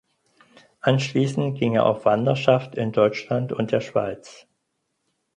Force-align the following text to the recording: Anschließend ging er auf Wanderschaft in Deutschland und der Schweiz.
Anschließend 0.79 1.59
ging 1.59 1.75
er 1.75 1.85
auf 1.85 2.05
Wanderschaft 2.05 2.73
in 2.73 2.91
Deutschland 2.91 3.53
und 3.53 3.69
der 3.71 3.81
Schweiz. 3.81 4.47